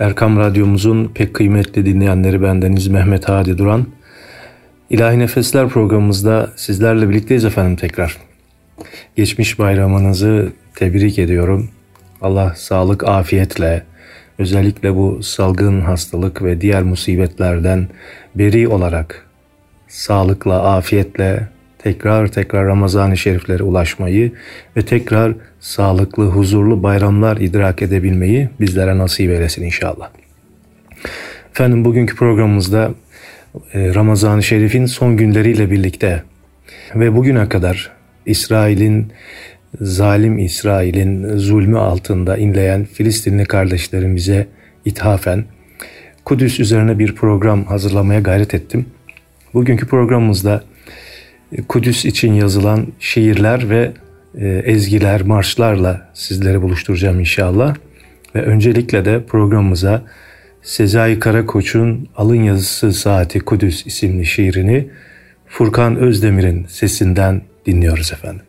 Erkam 0.00 0.36
Radyomuzun 0.38 1.10
pek 1.14 1.34
kıymetli 1.34 1.86
dinleyenleri 1.86 2.42
bendeniz 2.42 2.88
Mehmet 2.88 3.28
Hadi 3.28 3.58
Duran. 3.58 3.86
İlahi 4.90 5.18
Nefesler 5.18 5.68
programımızda 5.68 6.50
sizlerle 6.56 7.08
birlikteyiz 7.08 7.44
efendim 7.44 7.76
tekrar. 7.76 8.16
Geçmiş 9.16 9.58
bayramınızı 9.58 10.52
tebrik 10.74 11.18
ediyorum. 11.18 11.70
Allah 12.22 12.54
sağlık, 12.56 13.04
afiyetle, 13.04 13.82
özellikle 14.38 14.94
bu 14.94 15.22
salgın 15.22 15.80
hastalık 15.80 16.42
ve 16.42 16.60
diğer 16.60 16.82
musibetlerden 16.82 17.88
beri 18.34 18.68
olarak 18.68 19.26
sağlıkla, 19.88 20.62
afiyetle 20.62 21.48
tekrar 21.84 22.28
tekrar 22.28 22.66
Ramazan-ı 22.66 23.16
Şeriflere 23.16 23.62
ulaşmayı 23.62 24.32
ve 24.76 24.82
tekrar 24.82 25.32
sağlıklı, 25.60 26.26
huzurlu 26.26 26.82
bayramlar 26.82 27.36
idrak 27.36 27.82
edebilmeyi 27.82 28.48
bizlere 28.60 28.98
nasip 28.98 29.30
eylesin 29.30 29.62
inşallah. 29.62 30.10
Efendim 31.50 31.84
bugünkü 31.84 32.16
programımızda 32.16 32.90
e, 33.74 33.94
Ramazan-ı 33.94 34.42
Şerif'in 34.42 34.86
son 34.86 35.16
günleriyle 35.16 35.70
birlikte 35.70 36.22
ve 36.94 37.16
bugüne 37.16 37.48
kadar 37.48 37.90
İsrail'in 38.26 39.12
zalim 39.80 40.38
İsrail'in 40.38 41.36
zulmü 41.38 41.78
altında 41.78 42.36
inleyen 42.36 42.84
Filistinli 42.84 43.44
kardeşlerimize 43.44 44.46
ithafen 44.84 45.44
Kudüs 46.24 46.60
üzerine 46.60 46.98
bir 46.98 47.14
program 47.14 47.64
hazırlamaya 47.64 48.20
gayret 48.20 48.54
ettim. 48.54 48.86
Bugünkü 49.54 49.86
programımızda 49.86 50.64
Kudüs 51.68 52.04
için 52.04 52.32
yazılan 52.32 52.86
şiirler 53.00 53.70
ve 53.70 53.92
e, 54.38 54.48
ezgiler, 54.48 55.22
marşlarla 55.22 56.10
sizleri 56.14 56.62
buluşturacağım 56.62 57.20
inşallah. 57.20 57.76
Ve 58.34 58.42
öncelikle 58.42 59.04
de 59.04 59.24
programımıza 59.26 60.02
Sezai 60.62 61.18
Karakoç'un 61.18 62.08
Alın 62.16 62.42
Yazısı 62.42 62.92
Saati 62.92 63.40
Kudüs 63.40 63.86
isimli 63.86 64.26
şiirini 64.26 64.88
Furkan 65.46 65.96
Özdemir'in 65.96 66.66
sesinden 66.68 67.42
dinliyoruz 67.66 68.12
efendim. 68.12 68.42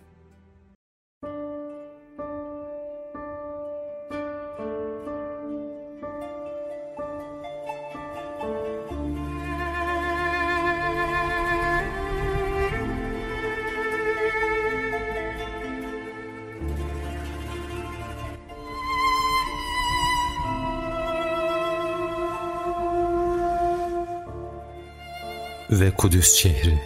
Ve 25.71 25.91
Kudüs 25.91 26.33
şehri. 26.33 26.79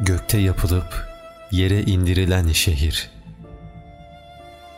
Gökte 0.00 0.38
yapılıp 0.38 1.08
yere 1.50 1.82
indirilen 1.82 2.48
şehir. 2.48 3.10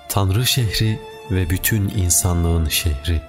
Tanrı 0.08 0.46
şehri 0.46 1.00
ve 1.30 1.50
bütün 1.50 1.88
insanlığın 1.88 2.68
şehri. 2.68 3.22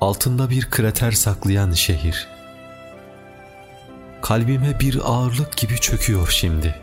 Altında 0.00 0.50
bir 0.50 0.70
krater 0.70 1.12
saklayan 1.12 1.72
şehir. 1.72 2.28
Kalbime 4.22 4.80
bir 4.80 5.00
ağırlık 5.04 5.56
gibi 5.56 5.80
çöküyor 5.80 6.28
şimdi. 6.28 6.74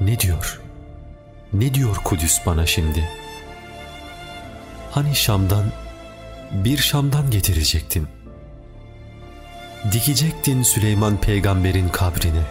Ne 0.00 0.18
diyor? 0.20 0.60
Ne 1.52 1.74
diyor 1.74 1.96
Kudüs 1.96 2.38
bana 2.46 2.66
şimdi? 2.66 3.08
Hani 4.90 5.16
Şam'dan, 5.16 5.64
bir 6.50 6.78
Şam'dan 6.78 7.30
getirecektin.'' 7.30 8.21
Dikecektin 9.90 10.62
Süleyman 10.62 11.16
peygamberin 11.16 11.88
kabrine. 11.88 12.42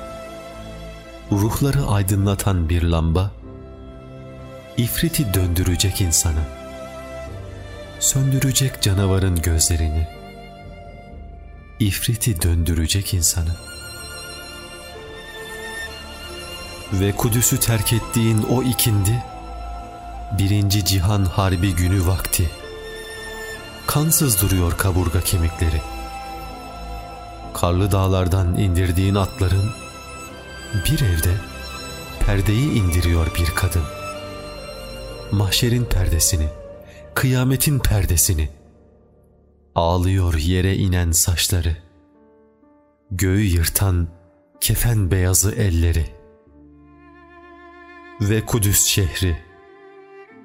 Ruhları 1.32 1.86
aydınlatan 1.86 2.70
bir 2.70 2.84
lamba, 2.84 3.32
ifriti 4.78 5.34
döndürecek 5.34 6.02
insanı. 6.02 6.40
Söndürecek 8.00 8.82
canavarın 8.82 9.42
gözlerini. 9.42 10.08
İfriti 11.80 12.42
döndürecek 12.42 13.14
insanı. 13.14 13.56
Ve 16.94 17.12
Kudüs'ü 17.12 17.60
terk 17.60 17.94
ettiğin 17.94 18.44
o 18.44 18.64
ikindi, 18.64 19.24
birinci 20.38 20.86
cihan 20.86 21.26
harbi 21.26 21.76
günü 21.76 22.08
vakti. 22.08 22.50
Kansız 23.88 24.42
duruyor 24.42 24.78
kaburga 24.78 25.22
kemikleri.'' 25.22 26.01
Karlı 27.62 27.92
dağlardan 27.92 28.60
indirdiğin 28.60 29.16
atların 29.16 29.70
bir 30.86 31.02
evde 31.02 31.34
perdeyi 32.26 32.72
indiriyor 32.72 33.28
bir 33.40 33.46
kadın. 33.46 33.84
Mahşerin 35.32 35.86
perdesini, 35.86 36.48
kıyametin 37.16 37.80
perdesini, 37.80 38.50
ağlıyor 39.76 40.34
yere 40.34 40.76
inen 40.76 41.12
saçları, 41.12 41.78
göğü 43.12 43.42
yırtan 43.42 44.08
kefen 44.62 45.12
beyazı 45.12 45.52
elleri 45.52 46.06
ve 48.22 48.46
Kudüs 48.46 48.86
şehri, 48.86 49.38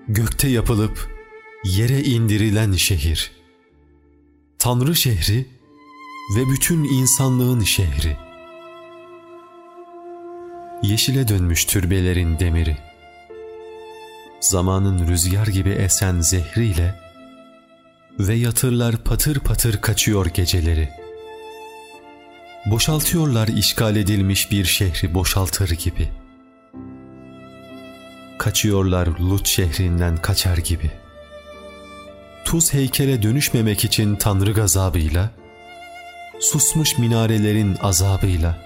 gökte 0.09 0.49
yapılıp 0.49 1.11
yere 1.65 2.03
indirilen 2.03 2.73
şehir, 2.73 3.33
Tanrı 4.59 4.97
şehri 4.97 5.56
ve 6.31 6.49
bütün 6.49 6.85
insanlığın 6.85 7.61
şehri. 7.61 8.17
Yeşile 10.83 11.29
dönmüş 11.29 11.65
türbelerin 11.65 12.39
demiri. 12.39 12.77
Zamanın 14.41 15.09
rüzgar 15.09 15.47
gibi 15.47 15.71
esen 15.71 16.21
zehriyle 16.21 16.95
ve 18.19 18.35
yatırlar 18.35 18.97
patır 18.97 19.41
patır 19.41 19.81
kaçıyor 19.81 20.27
geceleri. 20.27 20.89
Boşaltıyorlar 22.67 23.49
işgal 23.49 23.97
edilmiş 23.97 24.51
bir 24.51 24.65
şehri 24.65 25.15
boşaltır 25.15 25.71
gibi. 25.71 26.09
Kaçıyorlar 28.39 29.07
Lut 29.07 29.47
şehrinden 29.47 30.17
kaçar 30.17 30.57
gibi. 30.57 30.91
Tuz 32.45 32.75
heykele 32.75 33.23
dönüşmemek 33.23 33.85
için 33.85 34.17
Tanrı 34.17 34.53
gazabıyla, 34.53 35.31
susmuş 36.41 36.99
minarelerin 36.99 37.77
azabıyla, 37.83 38.57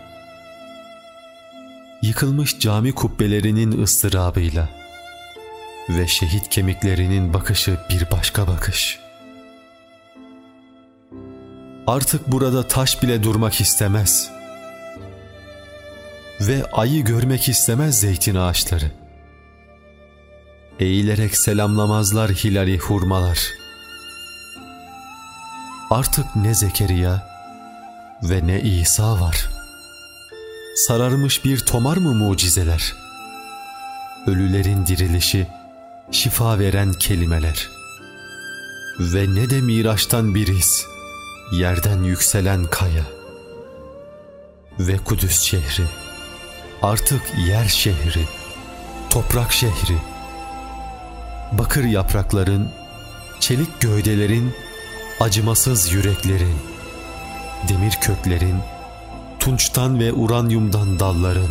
yıkılmış 2.03 2.59
cami 2.59 2.93
kubbelerinin 2.93 3.83
ıstırabıyla 3.83 4.69
ve 5.89 6.07
şehit 6.07 6.49
kemiklerinin 6.49 7.35
bakışı 7.35 7.79
bir 7.91 8.11
başka 8.11 8.47
bakış. 8.47 8.99
Artık 11.87 12.33
burada 12.33 12.69
taş 12.69 13.03
bile 13.03 13.23
durmak 13.23 13.61
istemez 13.61 14.31
ve 16.41 16.65
ayı 16.73 17.05
görmek 17.05 17.49
istemez 17.49 18.01
zeytin 18.01 18.35
ağaçları. 18.35 18.91
Eğilerek 20.81 21.37
selamlamazlar 21.37 22.31
hilali 22.31 22.79
hurmalar. 22.79 23.39
Artık 25.91 26.37
ne 26.37 26.55
Zekeriya 26.55 27.30
ve 28.23 28.47
ne 28.47 28.61
İsa 28.61 29.21
var. 29.21 29.49
Sararmış 30.75 31.45
bir 31.45 31.59
tomar 31.59 31.97
mı 31.97 32.15
mucizeler? 32.15 32.95
Ölülerin 34.27 34.87
dirilişi, 34.87 35.47
şifa 36.11 36.59
veren 36.59 36.93
kelimeler. 36.93 37.69
Ve 38.99 39.35
ne 39.35 39.51
de 39.51 39.61
Miraç'tan 39.61 40.35
bir 40.35 40.49
his, 40.49 40.87
yerden 41.53 42.03
yükselen 42.03 42.65
kaya. 42.65 43.05
Ve 44.79 44.99
Kudüs 44.99 45.41
şehri, 45.41 45.85
artık 46.83 47.23
yer 47.49 47.69
şehri, 47.69 48.25
toprak 49.11 49.53
şehri. 49.53 49.97
Bakır 51.53 51.85
yaprakların, 51.85 52.69
çelik 53.41 53.81
gövdelerin, 53.81 54.55
acımasız 55.21 55.93
yüreklerin, 55.93 56.57
demir 57.69 57.99
köklerin, 58.01 58.57
tunçtan 59.39 60.01
ve 60.01 60.13
uranyumdan 60.13 60.99
dalların, 60.99 61.51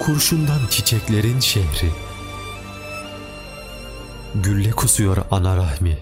kurşundan 0.00 0.66
çiçeklerin 0.70 1.40
şehri. 1.40 1.90
Gülle 4.34 4.70
kusuyor 4.70 5.16
ana 5.30 5.56
rahmi, 5.56 5.98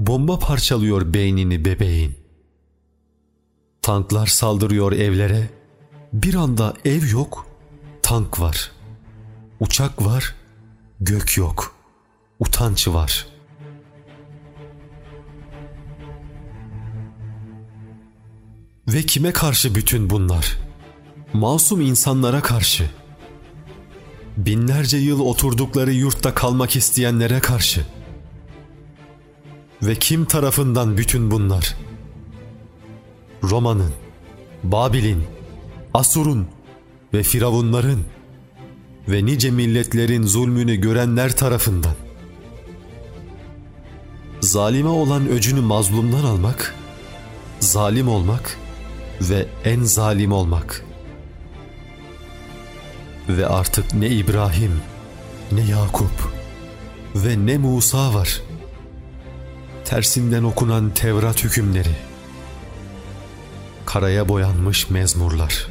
bomba 0.00 0.38
parçalıyor 0.38 1.14
beynini 1.14 1.64
bebeğin. 1.64 2.18
Tanklar 3.82 4.26
saldırıyor 4.26 4.92
evlere, 4.92 5.50
bir 6.12 6.34
anda 6.34 6.74
ev 6.84 7.08
yok, 7.10 7.46
tank 8.02 8.40
var. 8.40 8.70
Uçak 9.60 10.06
var, 10.06 10.34
gök 11.00 11.36
yok. 11.36 11.74
utanç 12.40 12.88
var. 12.88 13.26
Ve 18.88 19.02
kime 19.02 19.32
karşı 19.32 19.74
bütün 19.74 20.10
bunlar? 20.10 20.58
Masum 21.32 21.80
insanlara 21.80 22.40
karşı. 22.40 22.90
Binlerce 24.36 24.96
yıl 24.96 25.20
oturdukları 25.20 25.92
yurtta 25.92 26.34
kalmak 26.34 26.76
isteyenlere 26.76 27.40
karşı. 27.40 27.86
Ve 29.82 29.94
kim 29.94 30.24
tarafından 30.24 30.96
bütün 30.96 31.30
bunlar? 31.30 31.76
Roma'nın, 33.42 33.92
Babil'in, 34.62 35.24
Asur'un 35.94 36.48
ve 37.14 37.22
Firavunların 37.22 38.00
ve 39.08 39.26
nice 39.26 39.50
milletlerin 39.50 40.22
zulmünü 40.22 40.76
görenler 40.76 41.36
tarafından. 41.36 41.94
Zalime 44.40 44.88
olan 44.88 45.28
öcünü 45.28 45.60
mazlumdan 45.60 46.24
almak, 46.24 46.74
zalim 47.60 48.08
olmak 48.08 48.58
ve 49.20 49.46
en 49.64 49.82
zalim 49.82 50.32
olmak. 50.32 50.84
Ve 53.28 53.46
artık 53.46 53.94
ne 53.94 54.08
İbrahim, 54.08 54.80
ne 55.52 55.60
Yakup 55.60 56.32
ve 57.14 57.46
ne 57.46 57.58
Musa 57.58 58.14
var. 58.14 58.40
Tersinden 59.84 60.42
okunan 60.42 60.90
Tevrat 60.90 61.44
hükümleri. 61.44 61.96
Karaya 63.86 64.28
boyanmış 64.28 64.90
mezmurlar. 64.90 65.66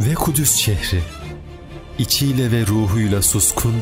Ve 0.00 0.14
Kudüs 0.14 0.56
şehri 0.56 1.02
içiyle 1.98 2.52
ve 2.52 2.66
ruhuyla 2.66 3.22
suskun, 3.22 3.74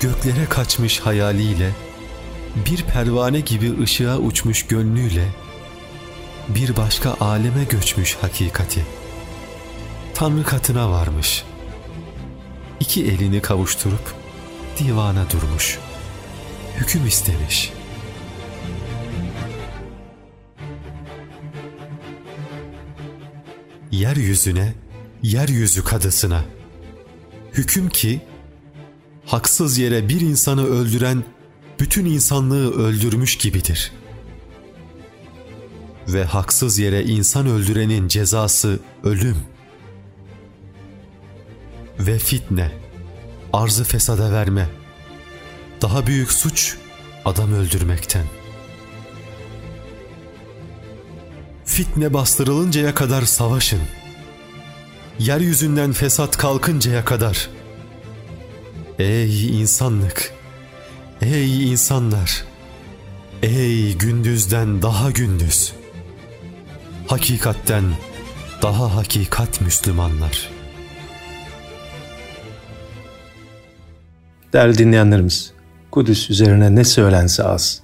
göklere 0.00 0.46
kaçmış 0.48 1.00
hayaliyle, 1.00 1.70
bir 2.66 2.82
pervane 2.82 3.40
gibi 3.40 3.82
ışığa 3.82 4.18
uçmuş 4.18 4.66
gönlüyle, 4.66 5.28
bir 6.48 6.76
başka 6.76 7.16
aleme 7.20 7.64
göçmüş 7.64 8.16
hakikati. 8.20 8.86
Tanrı 10.14 10.44
katına 10.44 10.90
varmış. 10.90 11.44
İki 12.80 13.04
elini 13.04 13.40
kavuşturup 13.42 14.14
divana 14.78 15.30
durmuş. 15.30 15.78
Hüküm 16.76 17.06
istemiş. 17.06 17.72
Yeryüzüne, 23.90 24.74
yeryüzü 25.22 25.84
kadısına.'' 25.84 26.56
Hüküm 27.56 27.88
ki 27.88 28.20
haksız 29.26 29.78
yere 29.78 30.08
bir 30.08 30.20
insanı 30.20 30.66
öldüren 30.66 31.24
bütün 31.80 32.04
insanlığı 32.04 32.74
öldürmüş 32.74 33.36
gibidir. 33.36 33.92
Ve 36.08 36.24
haksız 36.24 36.78
yere 36.78 37.04
insan 37.04 37.46
öldürenin 37.46 38.08
cezası 38.08 38.80
ölüm. 39.04 39.36
Ve 41.98 42.18
fitne, 42.18 42.72
arzı 43.52 43.84
fesada 43.84 44.32
verme. 44.32 44.68
Daha 45.82 46.06
büyük 46.06 46.32
suç 46.32 46.76
adam 47.24 47.52
öldürmekten. 47.52 48.24
Fitne 51.64 52.14
bastırılıncaya 52.14 52.94
kadar 52.94 53.22
savaşın.'' 53.22 54.06
yeryüzünden 55.18 55.92
fesat 55.92 56.36
kalkıncaya 56.36 57.04
kadar. 57.04 57.50
Ey 58.98 59.60
insanlık! 59.60 60.34
Ey 61.22 61.72
insanlar! 61.72 62.44
Ey 63.42 63.94
gündüzden 63.94 64.82
daha 64.82 65.10
gündüz! 65.10 65.72
Hakikatten 67.06 67.84
daha 68.62 68.96
hakikat 68.96 69.60
Müslümanlar. 69.60 70.50
Değerli 74.52 74.78
dinleyenlerimiz, 74.78 75.52
Kudüs 75.90 76.30
üzerine 76.30 76.74
ne 76.74 76.84
söylense 76.84 77.42
az. 77.42 77.82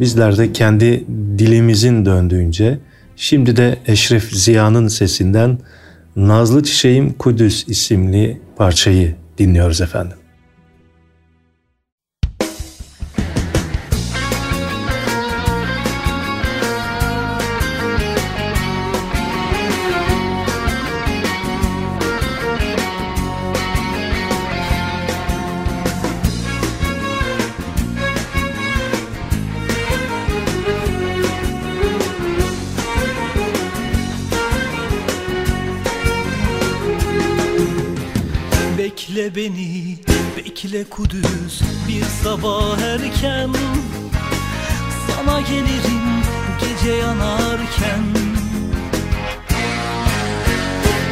Bizler 0.00 0.38
de 0.38 0.52
kendi 0.52 1.04
dilimizin 1.38 2.04
döndüğünce, 2.04 2.78
şimdi 3.16 3.56
de 3.56 3.78
Eşref 3.86 4.32
Ziya'nın 4.32 4.88
sesinden 4.88 5.58
Nazlı 6.16 6.62
Çiçeğim 6.62 7.12
Kudüs 7.12 7.68
isimli 7.68 8.40
parçayı 8.56 9.16
dinliyoruz 9.38 9.80
efendim. 9.80 10.16
Bekle 40.74 40.90
Kudüs 40.90 41.60
bir 41.88 42.04
sabah 42.24 42.78
erken 42.78 43.50
Sana 45.06 45.40
gelirim 45.40 46.22
gece 46.60 46.92
yanarken. 46.92 48.04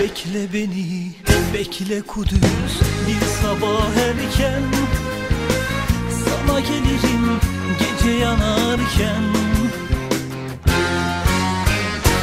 Bekle 0.00 0.52
beni, 0.52 1.12
bekle 1.54 2.02
Kudüs 2.02 2.74
bir 3.06 3.26
sabah 3.42 3.96
erken. 3.96 4.62
Sana 6.24 6.60
gelirim 6.60 7.40
gece 7.78 8.10
yanarken. 8.10 9.22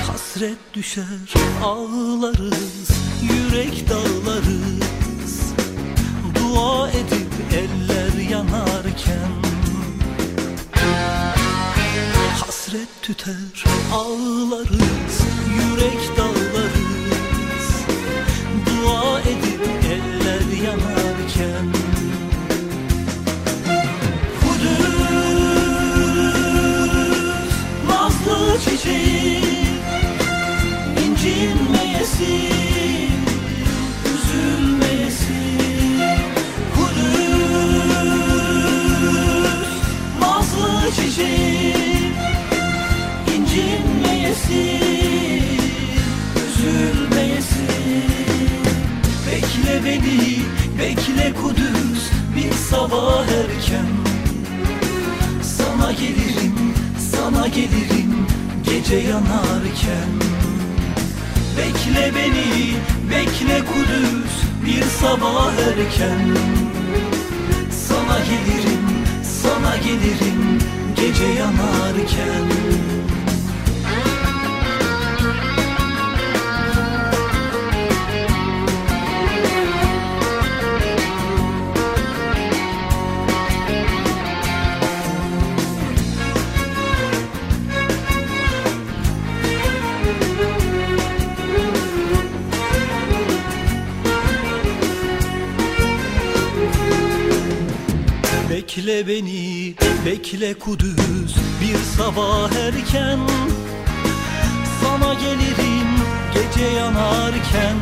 Hasret 0.07 0.74
düşer 0.74 1.33
ağlarız 1.63 2.89
yürek 3.21 3.89
dağlarız. 3.89 4.89
Dua 6.35 6.89
edip 6.89 7.19
eller 7.53 8.29
yanarken. 8.29 9.31
Hasret 12.39 12.87
tüter 13.01 13.63
ağlarız 13.94 15.19
yürek 15.56 16.18
dağlarız 16.18 17.69
Dua 18.65 19.19
edip 19.21 19.61
eller 19.85 20.63
yanarken. 20.63 21.73
Kudüs 24.41 24.89
nazlı 27.87 28.59
çiçeği 28.59 29.44
incinmeyesin 31.06 32.79
sabah 65.01 65.53
erken. 65.68 66.21
Sana 67.71 68.18
gelirim, 68.29 68.85
sana 69.23 69.77
gelirim 69.77 70.59
gece 70.95 71.25
yanarken 71.39 72.45
bekle 100.39 100.59
Kudüs 100.59 101.35
bir 101.61 101.77
sabah 101.97 102.51
erken. 102.51 103.19
Sana 104.81 105.13
gelirim 105.13 105.87
gece 106.33 106.65
yanarken. 106.65 107.77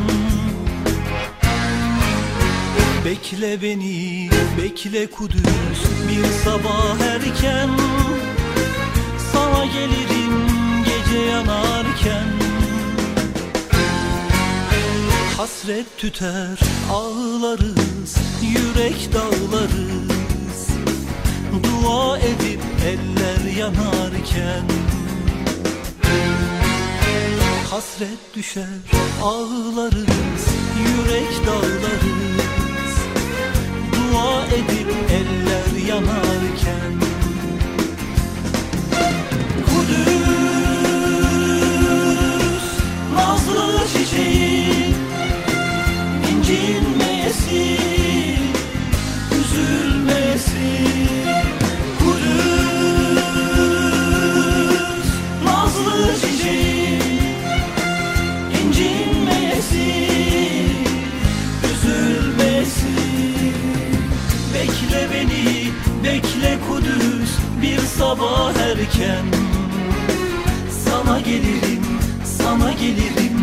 Bekle 3.04 3.62
beni 3.62 4.30
bekle 4.62 5.10
Kudüs 5.10 5.80
bir 6.08 6.24
sabah 6.44 7.00
erken. 7.00 7.70
Sana 9.32 9.64
gelirim 9.64 10.46
gece 10.84 11.18
yanarken. 11.18 12.28
Hasret 15.36 15.98
tüter 15.98 16.58
ağlarız 16.92 18.16
yürek 18.42 19.10
dağlarız 19.14 20.07
Dua 21.52 22.18
edip 22.18 22.62
eller 22.86 23.52
yanarken 23.58 24.64
Hasret 27.70 28.34
düşer 28.34 28.64
ağlarız 29.22 30.44
yürek 30.78 31.46
dağlarız. 31.46 32.96
Dua 33.92 34.46
edip 34.46 34.94
eller 35.10 35.86
yanarken 35.88 36.92
Kudüs 39.66 40.18
nazlı 43.14 43.86
çiçeği 43.92 44.94
incinmeyesi 46.30 46.87
sabah 68.08 68.56
erken. 68.56 69.26
Sana 70.84 71.20
gelirim 71.20 71.84
sana 72.24 72.72
gelirim 72.72 73.36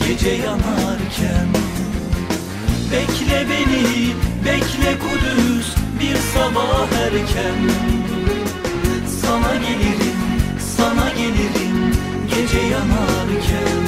gece 0.00 0.30
yanarken. 0.30 1.48
Bekle 2.92 3.40
beni, 3.50 3.84
bekle 4.44 4.92
Kudüs 5.02 5.68
bir 6.00 6.16
sabah 6.34 6.88
erken. 7.04 7.60
Sana 9.20 9.54
gelirim, 9.56 10.20
sana 10.76 11.08
gelirim 11.10 11.76
gece 12.30 12.60
yanarken. 12.74 13.82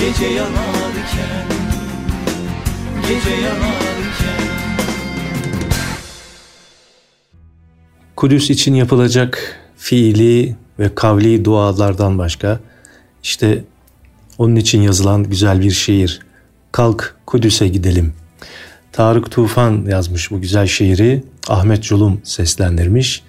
Gece 0.00 0.26
yanarken, 0.26 1.46
gece 3.08 3.34
yanarken 3.34 4.43
Kudüs 8.16 8.50
için 8.50 8.74
yapılacak 8.74 9.58
fiili 9.76 10.56
ve 10.78 10.94
kavli 10.94 11.44
dualardan 11.44 12.18
başka 12.18 12.60
işte 13.22 13.64
onun 14.38 14.56
için 14.56 14.82
yazılan 14.82 15.22
güzel 15.22 15.60
bir 15.60 15.70
şiir 15.70 16.20
Kalk 16.72 17.16
Kudüs'e 17.26 17.68
gidelim. 17.68 18.12
Tarık 18.92 19.30
Tufan 19.30 19.84
yazmış 19.88 20.30
bu 20.30 20.40
güzel 20.40 20.66
şiiri. 20.66 21.24
Ahmet 21.48 21.82
Culum 21.82 22.20
seslendirmiş. 22.24 23.22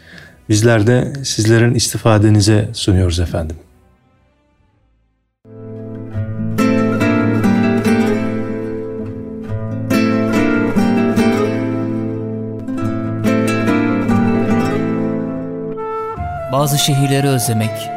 Bizler 0.49 0.87
de 0.87 1.13
sizlerin 1.23 1.73
istifadenize 1.73 2.69
sunuyoruz 2.73 3.19
efendim. 3.19 3.55
Bazı 16.55 16.77
şehirleri 16.77 17.27
özlemek, 17.27 17.89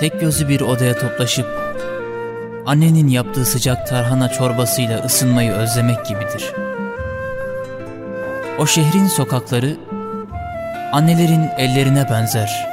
tek 0.00 0.20
gözü 0.20 0.48
bir 0.48 0.60
odaya 0.60 0.98
toplaşıp 0.98 1.46
annenin 2.66 3.08
yaptığı 3.08 3.44
sıcak 3.44 3.86
tarhana 3.86 4.28
çorbasıyla 4.28 5.04
ısınmayı 5.04 5.52
özlemek 5.52 6.06
gibidir. 6.06 6.52
O 8.58 8.66
şehrin 8.66 9.06
sokakları 9.06 9.76
annelerin 10.92 11.48
ellerine 11.58 12.10
benzer. 12.10 12.66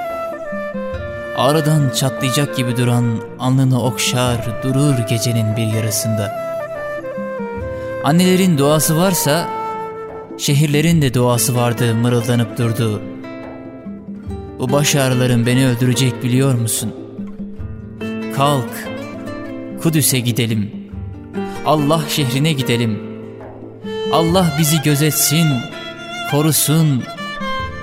Ağrıdan 1.37 1.89
çatlayacak 1.89 2.57
gibi 2.57 2.77
duran 2.77 3.05
alnını 3.39 3.83
okşar 3.83 4.63
durur 4.63 4.97
gecenin 5.09 5.57
bir 5.57 5.67
yarısında. 5.67 6.35
Annelerin 8.03 8.57
duası 8.57 8.97
varsa 8.97 9.49
şehirlerin 10.37 11.01
de 11.01 11.13
duası 11.13 11.55
vardı 11.55 11.95
mırıldanıp 11.95 12.57
durdu. 12.57 13.14
Bu 14.59 14.71
baş 14.71 14.95
ağrıların 14.95 15.45
beni 15.45 15.67
öldürecek 15.67 16.23
biliyor 16.23 16.53
musun? 16.53 16.93
Kalk, 18.35 18.87
Kudüs'e 19.83 20.19
gidelim. 20.19 20.71
Allah 21.65 22.01
şehrine 22.09 22.53
gidelim. 22.53 22.99
Allah 24.11 24.55
bizi 24.59 24.81
gözetsin, 24.81 25.47
korusun, 26.31 27.03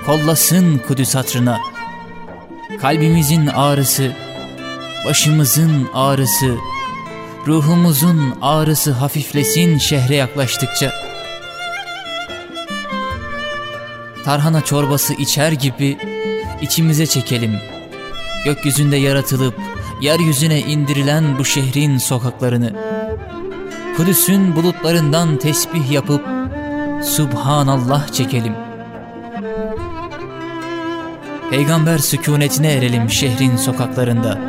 kollasın 0.05 0.77
Kudüs 0.87 1.15
hatrına. 1.15 1.59
Kalbimizin 2.81 3.47
ağrısı, 3.47 4.11
başımızın 5.05 5.87
ağrısı, 5.93 6.55
ruhumuzun 7.47 8.33
ağrısı 8.41 8.91
hafiflesin 8.91 9.77
şehre 9.77 10.15
yaklaştıkça. 10.15 10.91
Tarhana 14.25 14.61
çorbası 14.61 15.13
içer 15.13 15.51
gibi 15.51 15.97
içimize 16.63 17.05
çekelim. 17.05 17.59
Gökyüzünde 18.45 18.97
yaratılıp 18.97 19.55
yeryüzüne 20.01 20.59
indirilen 20.59 21.39
bu 21.39 21.45
şehrin 21.45 21.97
sokaklarını. 21.97 22.73
Kudüs'ün 23.97 24.55
bulutlarından 24.55 25.37
tesbih 25.37 25.91
yapıp 25.91 26.25
Subhanallah 27.03 28.07
çekelim. 28.07 28.53
Peygamber 31.51 31.97
sükunetine 31.97 32.73
erelim 32.73 33.09
şehrin 33.09 33.57
sokaklarında. 33.57 34.39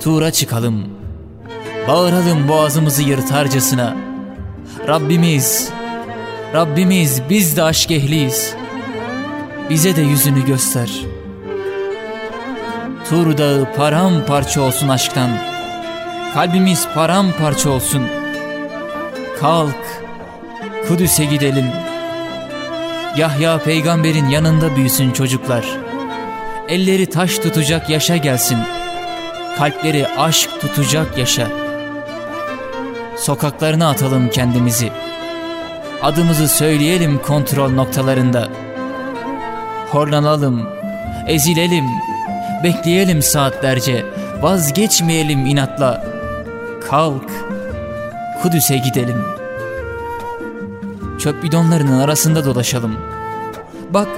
Tuğra 0.00 0.30
çıkalım. 0.30 0.84
Bağıralım 1.88 2.48
boğazımızı 2.48 3.02
yırtarcasına. 3.02 3.96
Rabbimiz, 4.88 5.70
Rabbimiz 6.54 7.22
biz 7.30 7.56
de 7.56 7.62
aşk 7.62 7.90
ehliyiz. 7.90 8.54
Bize 9.70 9.96
de 9.96 10.02
yüzünü 10.02 10.46
göster.'' 10.46 11.11
Tur 13.12 13.38
dağı 13.38 13.68
paramparça 13.76 14.60
olsun 14.60 14.88
aşktan. 14.88 15.30
Kalbimiz 16.34 16.88
paramparça 16.94 17.70
olsun. 17.70 18.02
Kalk, 19.40 20.02
Kudüs'e 20.88 21.24
gidelim. 21.24 21.66
Yahya 23.16 23.58
peygamberin 23.58 24.28
yanında 24.28 24.76
büyüsün 24.76 25.10
çocuklar. 25.10 25.64
Elleri 26.68 27.06
taş 27.06 27.38
tutacak 27.38 27.90
yaşa 27.90 28.16
gelsin. 28.16 28.58
Kalpleri 29.58 30.08
aşk 30.08 30.60
tutacak 30.60 31.18
yaşa. 31.18 31.48
Sokaklarına 33.16 33.90
atalım 33.90 34.30
kendimizi. 34.30 34.92
Adımızı 36.02 36.48
söyleyelim 36.48 37.18
kontrol 37.18 37.70
noktalarında. 37.70 38.48
Horlanalım, 39.90 40.68
ezilelim, 41.26 41.86
Bekleyelim 42.64 43.22
saatlerce, 43.22 44.06
vazgeçmeyelim 44.40 45.46
inatla. 45.46 46.04
Kalk, 46.90 47.30
Kudüs'e 48.42 48.76
gidelim. 48.76 49.24
Çöp 51.18 51.42
bidonlarının 51.42 52.00
arasında 52.00 52.44
dolaşalım. 52.44 52.96
Bak 53.90 54.08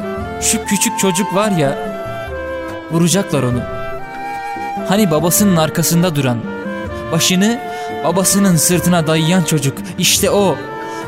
şu 0.40 0.64
küçük 0.64 0.98
çocuk 0.98 1.34
var 1.34 1.50
ya, 1.50 1.78
vuracaklar 2.90 3.42
onu. 3.42 3.60
Hani 4.88 5.10
babasının 5.10 5.56
arkasında 5.56 6.16
duran, 6.16 6.38
başını 7.12 7.60
babasının 8.04 8.56
sırtına 8.56 9.06
dayayan 9.06 9.42
çocuk, 9.42 9.78
işte 9.98 10.30
o. 10.30 10.56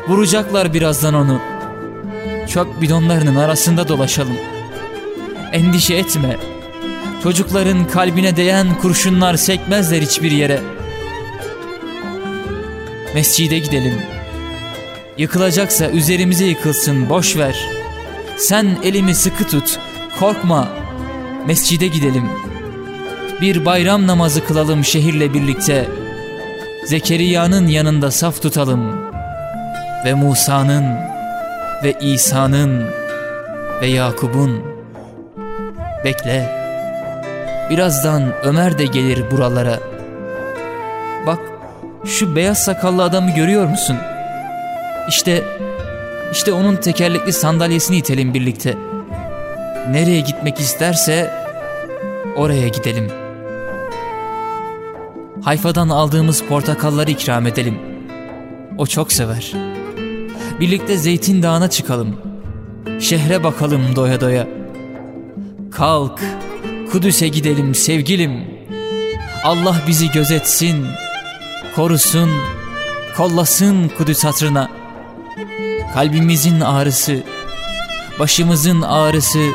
Vuracaklar 0.07 0.73
birazdan 0.73 1.13
onu. 1.13 1.39
Çöp 2.47 2.81
bidonlarının 2.81 3.35
arasında 3.35 3.87
dolaşalım. 3.87 4.37
Endişe 5.51 5.93
etme. 5.93 6.56
Çocukların 7.23 7.87
kalbine 7.87 8.35
değen 8.35 8.77
kurşunlar 8.81 9.35
sekmezler 9.35 10.01
hiçbir 10.01 10.31
yere. 10.31 10.59
Mescide 13.13 13.59
gidelim. 13.59 13.93
Yıkılacaksa 15.17 15.89
üzerimize 15.89 16.45
yıkılsın 16.45 17.09
boş 17.09 17.37
ver. 17.37 17.55
Sen 18.37 18.77
elimi 18.83 19.15
sıkı 19.15 19.47
tut, 19.47 19.79
korkma, 20.19 20.67
mescide 21.47 21.87
gidelim. 21.87 22.29
Bir 23.41 23.65
bayram 23.65 24.07
namazı 24.07 24.45
kılalım 24.45 24.85
şehirle 24.85 25.33
birlikte. 25.33 25.87
Zekeriya'nın 26.85 27.67
yanında 27.67 28.11
saf 28.11 28.41
tutalım. 28.41 29.11
Ve 30.05 30.13
Musa'nın 30.13 30.85
ve 31.83 31.93
İsa'nın 32.01 32.85
ve 33.81 33.87
Yakub'un. 33.87 34.63
Bekle. 36.05 36.56
Birazdan 37.69 38.23
Ömer 38.43 38.77
de 38.77 38.85
gelir 38.85 39.31
buralara. 39.31 39.79
Bak 41.25 41.39
şu 42.05 42.35
beyaz 42.35 42.57
sakallı 42.57 43.03
adamı 43.03 43.31
görüyor 43.31 43.65
musun? 43.65 43.97
İşte, 45.09 45.43
işte 46.31 46.53
onun 46.53 46.75
tekerlekli 46.75 47.33
sandalyesini 47.33 47.97
itelim 47.97 48.33
birlikte. 48.33 48.77
Nereye 49.91 50.19
gitmek 50.19 50.59
isterse 50.59 51.33
oraya 52.37 52.67
gidelim. 52.67 53.07
Hayfa'dan 55.41 55.89
aldığımız 55.89 56.43
portakalları 56.43 57.11
ikram 57.11 57.47
edelim. 57.47 57.79
O 58.77 58.85
çok 58.85 59.11
sever. 59.11 59.53
Birlikte 60.59 60.97
Zeytin 60.97 61.43
Dağı'na 61.43 61.69
çıkalım. 61.69 62.15
Şehre 62.99 63.43
bakalım 63.43 63.95
doya 63.95 64.21
doya. 64.21 64.47
Kalk, 65.71 66.19
Kudüs'e 66.91 67.27
gidelim 67.27 67.75
sevgilim. 67.75 68.45
Allah 69.43 69.75
bizi 69.87 70.11
gözetsin, 70.11 70.85
korusun, 71.75 72.29
kollasın 73.17 73.91
Kudüs 73.97 74.23
hatırına. 74.23 74.71
Kalbimizin 75.93 76.59
ağrısı, 76.59 77.23
başımızın 78.19 78.81
ağrısı, 78.81 79.49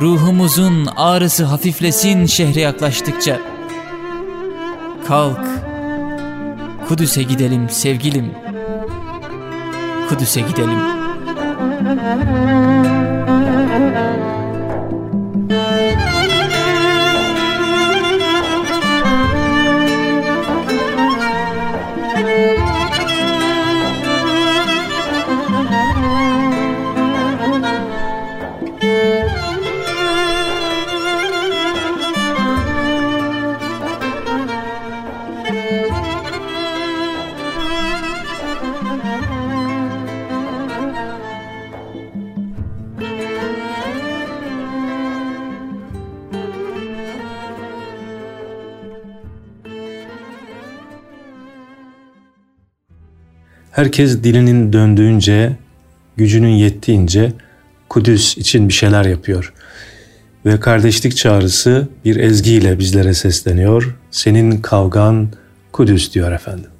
ruhumuzun 0.00 0.86
ağrısı 0.96 1.44
hafiflesin 1.44 2.26
şehre 2.26 2.60
yaklaştıkça. 2.60 3.40
Kalk, 5.08 5.46
Kudüs'e 6.88 7.22
gidelim 7.22 7.68
sevgilim. 7.70 8.30
Kudüs'e 10.08 10.40
gidelim. 10.40 10.80
Herkes 53.84 54.22
dilinin 54.22 54.72
döndüğünce, 54.72 55.56
gücünün 56.16 56.48
yettiğince 56.48 57.32
Kudüs 57.88 58.38
için 58.38 58.68
bir 58.68 58.72
şeyler 58.72 59.04
yapıyor. 59.04 59.52
Ve 60.46 60.60
kardeşlik 60.60 61.16
çağrısı 61.16 61.88
bir 62.04 62.16
ezgiyle 62.16 62.78
bizlere 62.78 63.14
sesleniyor. 63.14 63.96
Senin 64.10 64.60
kavgan 64.62 65.28
Kudüs 65.72 66.14
diyor 66.14 66.32
efendim. 66.32 66.70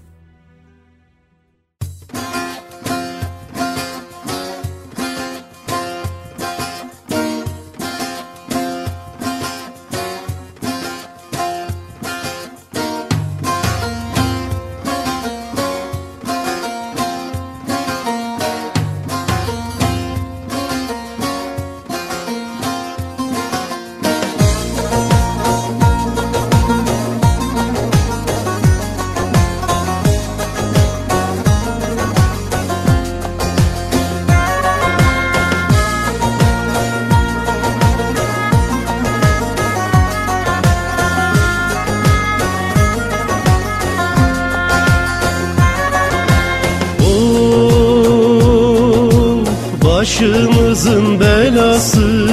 Başımızın 50.14 51.20
belası 51.20 52.28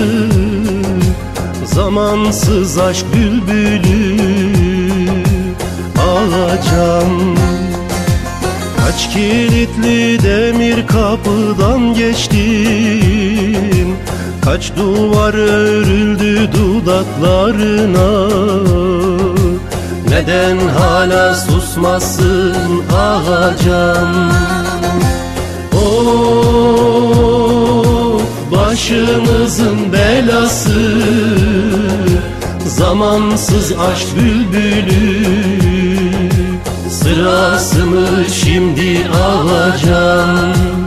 Zamansız 1.65 2.77
aşk 2.77 3.05
bülbülü 3.13 4.17
Ağacam 5.97 7.35
Kaç 8.77 9.09
kilitli 9.13 10.23
demir 10.23 10.87
kapıdan 10.87 11.93
geçtim 11.93 12.37
Kaç 14.41 14.71
duvar 14.77 15.33
örüldü 15.33 16.49
dudaklarına. 16.53 18.29
Neden 20.09 20.57
hala 20.67 21.35
susmasın 21.35 22.83
ağacam 22.93 24.31
Of 25.73 26.60
başımızın 28.91 29.93
belası 29.93 31.01
Zamansız 32.67 33.71
aşk 33.71 34.07
bülbülü. 34.15 35.25
Sırası 36.89 37.85
mı 37.85 38.07
şimdi 38.33 39.07
alacağım 39.23 40.80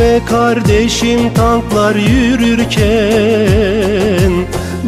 be 0.00 0.20
kardeşim 0.28 1.34
tanklar 1.34 1.94
yürürken. 1.94 2.82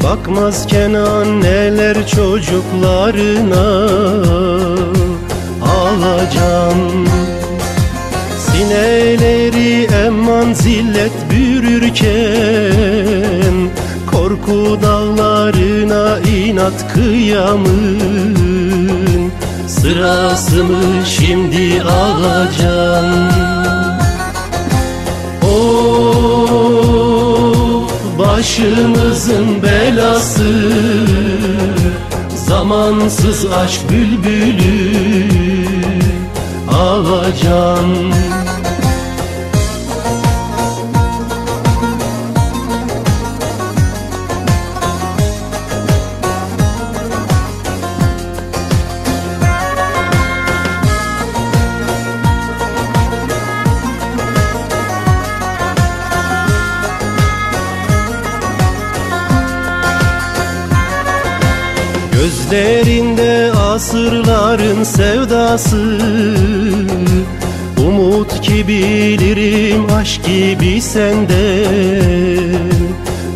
Bakmazken 0.02 0.94
anneler 0.94 2.08
çocuklarına 2.08 3.86
Ağlayacağım. 5.62 7.08
Sineleri 8.38 9.88
eman 10.04 10.52
zillet 10.52 11.12
bürürken 11.30 12.12
Korku 14.12 14.78
dağlarına 14.82 16.18
inat 16.18 16.94
kıyamın. 16.94 17.98
Sırası 19.66 20.64
mı 20.64 20.82
şimdi 21.06 21.82
ağlayacağım 21.82 23.81
başımızın 28.52 29.62
belası. 29.62 30.72
Zamansız 32.48 33.46
aşk 33.46 33.80
bülbülü. 33.90 34.92
Ağacan 36.68 38.12
sevdası 65.58 65.98
Umut 67.78 68.40
ki 68.40 68.68
bilirim 68.68 69.86
aşk 69.92 70.24
gibi 70.24 70.80
senden 70.80 72.62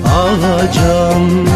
Alacağım. 0.06 1.48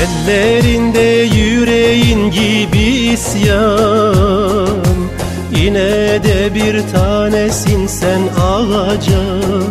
Ellerinde 0.00 1.36
yüreğin 1.36 2.30
gibi 2.30 2.78
isyan. 2.78 4.68
Yine 5.56 6.22
de 6.22 6.54
bir 6.54 6.82
tanesin 6.92 7.86
sen 7.86 8.20
ağacan 8.42 9.62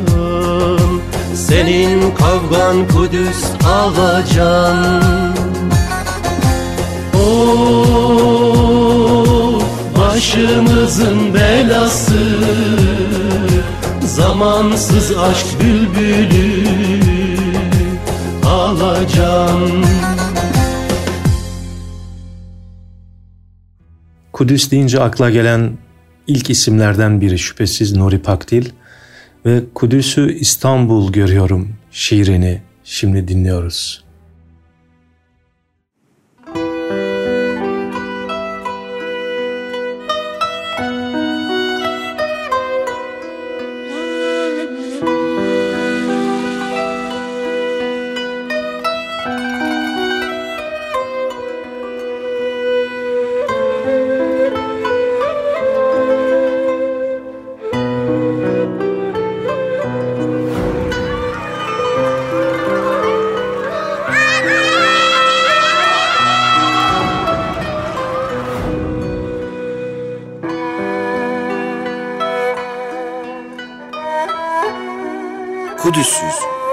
Senin 1.35 2.11
kavgan 2.15 2.87
Kudüs 2.87 3.43
ağacan 3.65 5.26
başımızın 10.37 11.33
belası 11.33 12.37
Zamansız 14.01 15.17
aşk 15.17 15.47
bülbülü 15.61 16.67
ağacan 18.45 19.83
Kudüs 24.33 24.71
deyince 24.71 25.01
akla 25.01 25.29
gelen 25.29 25.77
ilk 26.27 26.49
isimlerden 26.49 27.21
biri 27.21 27.39
şüphesiz 27.39 27.95
Nuri 27.95 28.19
Pakdil 28.21 28.65
ve 29.45 29.63
Kudüs'ü 29.73 30.33
İstanbul 30.33 31.11
görüyorum 31.11 31.75
şiirini 31.91 32.61
şimdi 32.83 33.27
dinliyoruz. 33.27 34.06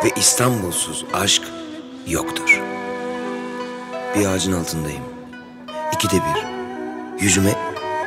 Ve 0.04 0.10
İstanbul'suz 0.16 1.04
aşk 1.14 1.42
yoktur. 2.06 2.60
Bir 4.16 4.26
ağacın 4.26 4.52
altındayım. 4.52 5.02
İkide 5.92 6.14
bir. 6.14 6.54
Yüzüme 7.24 7.52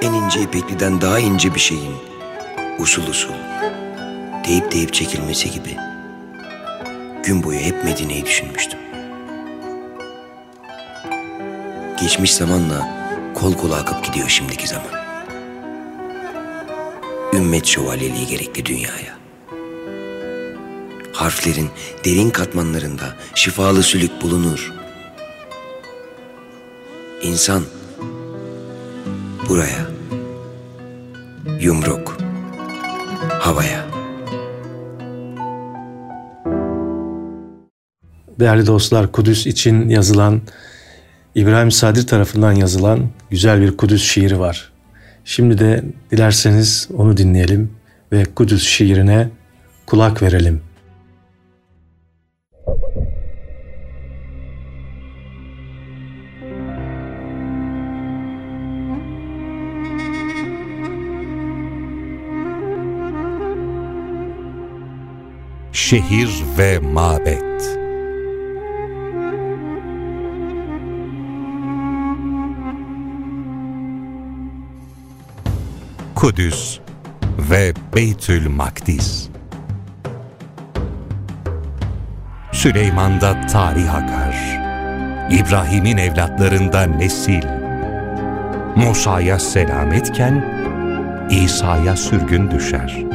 en 0.01 0.13
ince 0.13 0.41
ipekliden 0.41 1.01
daha 1.01 1.19
ince 1.19 1.55
bir 1.55 1.59
şeyin 1.59 1.95
usul 2.79 3.07
usul 3.07 3.33
deyip 4.47 4.71
deyip 4.71 4.93
çekilmesi 4.93 5.51
gibi 5.51 5.77
gün 7.23 7.43
boyu 7.43 7.59
hep 7.59 7.83
Medine'yi 7.83 8.25
düşünmüştüm. 8.25 8.79
Geçmiş 12.01 12.33
zamanla 12.33 12.89
kol 13.35 13.53
kola 13.53 13.75
akıp 13.75 14.05
gidiyor 14.05 14.29
şimdiki 14.29 14.67
zaman. 14.67 15.07
Ümmet 17.33 17.65
şövalyeliği 17.65 18.27
gerekli 18.27 18.65
dünyaya 18.65 19.16
harflerin 21.17 21.69
derin 22.05 22.29
katmanlarında 22.29 23.15
şifalı 23.35 23.83
sülük 23.83 24.21
bulunur. 24.21 24.73
İnsan 27.21 27.63
buraya, 29.49 29.87
yumruk 31.59 32.17
havaya. 33.39 33.85
Değerli 38.39 38.67
dostlar 38.67 39.11
Kudüs 39.11 39.47
için 39.47 39.89
yazılan 39.89 40.41
İbrahim 41.35 41.71
Sadir 41.71 42.07
tarafından 42.07 42.51
yazılan 42.51 43.09
güzel 43.29 43.61
bir 43.61 43.77
Kudüs 43.77 44.03
şiiri 44.03 44.39
var. 44.39 44.71
Şimdi 45.25 45.57
de 45.57 45.83
dilerseniz 46.11 46.87
onu 46.93 47.17
dinleyelim 47.17 47.71
ve 48.11 48.25
Kudüs 48.25 48.67
şiirine 48.67 49.29
kulak 49.85 50.21
verelim. 50.21 50.66
Şehir 65.89 66.43
ve 66.57 66.79
Mabet 66.79 67.79
Kudüs 76.15 76.79
ve 77.51 77.73
Beytül 77.95 78.49
Makdis 78.49 79.29
Süleyman'da 82.51 83.41
tarih 83.41 83.95
akar. 83.95 84.35
İbrahim'in 85.31 85.97
evlatlarında 85.97 86.81
nesil. 86.81 87.43
Musa'ya 88.75 89.39
selametken 89.39 90.45
İsa'ya 91.31 91.95
sürgün 91.95 92.51
düşer. 92.51 93.06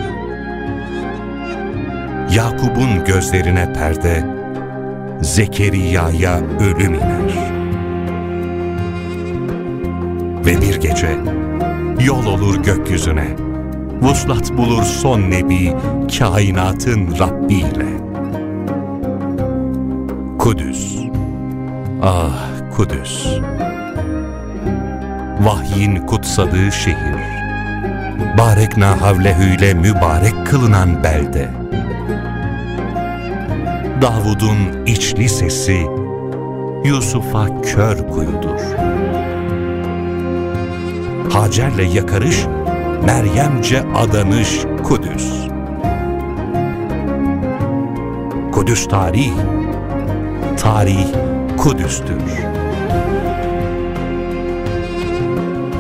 Yakub'un 2.35 3.05
gözlerine 3.05 3.73
perde, 3.73 4.25
Zekeriya'ya 5.21 6.41
ölüm 6.61 6.95
iner. 6.95 7.53
Ve 10.47 10.61
bir 10.61 10.81
gece 10.81 11.19
yol 12.07 12.27
olur 12.27 12.63
gökyüzüne, 12.63 13.29
vuslat 14.03 14.57
bulur 14.57 14.83
son 14.83 15.21
nebi 15.21 15.73
kainatın 16.19 17.19
Rabbi 17.19 17.55
ile. 17.55 17.93
Kudüs, 20.39 20.97
ah 22.03 22.49
Kudüs, 22.77 23.27
vahyin 25.41 25.97
kutsadığı 25.97 26.73
şehir, 26.73 27.23
barekna 28.39 29.01
havlehüyle 29.01 29.75
mübarek 29.75 30.47
kılınan 30.47 31.05
belde, 31.05 31.62
Davud'un 34.03 34.87
içli 34.87 35.29
sesi 35.29 35.87
Yusuf'a 36.85 37.63
kör 37.63 38.09
kuyudur. 38.09 38.61
Hacer'le 41.33 41.95
yakarış, 41.95 42.37
Meryemce 43.05 43.83
adanış 43.95 44.59
Kudüs. 44.85 45.33
Kudüs 48.53 48.89
tarih, 48.89 49.33
tarih 50.61 51.07
Kudüs'tür. 51.59 52.23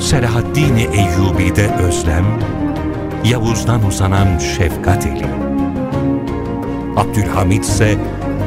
Selahaddin 0.00 0.76
Eyyubi'de 0.76 1.74
özlem, 1.74 2.24
Yavuz'dan 3.24 3.86
uzanan 3.86 4.38
şefkat 4.38 5.06
eli. 5.06 5.51
Abdülhamid 7.12 7.62
ise 7.62 7.98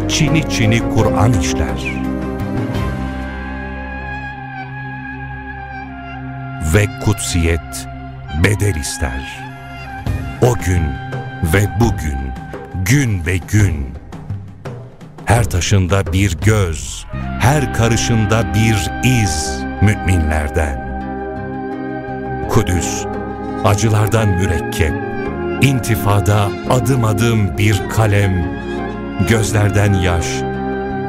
çini 0.09 0.49
çini 0.49 0.81
Kur'an 0.95 1.33
işler. 1.33 2.03
Ve 6.73 6.85
kutsiyet 7.05 7.87
bedel 8.43 8.75
ister. 8.75 9.43
O 10.41 10.53
gün 10.65 10.81
ve 11.53 11.67
bugün, 11.79 12.17
gün 12.85 13.25
ve 13.25 13.37
gün. 13.37 13.85
Her 15.25 15.43
taşında 15.43 16.13
bir 16.13 16.37
göz, 16.37 17.05
her 17.39 17.73
karışında 17.73 18.53
bir 18.53 18.91
iz 19.03 19.59
müminlerden. 19.81 21.01
Kudüs, 22.49 23.05
acılardan 23.65 24.27
mürekkep, 24.27 25.04
intifada 25.65 26.49
adım 26.69 27.05
adım 27.05 27.57
bir 27.57 27.89
kalem, 27.89 28.59
gözlerden 29.29 29.93
yaş, 29.93 30.25